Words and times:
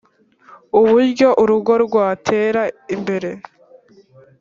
uburyo 0.79 1.27
urugo 1.41 1.71
rwatera 1.85 2.61
imbere 2.95 3.29